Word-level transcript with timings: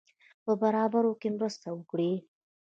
په 0.43 0.51
برابرولو 0.61 1.19
کې 1.21 1.29
مرسته 1.37 1.67
وکړي. 1.73 2.13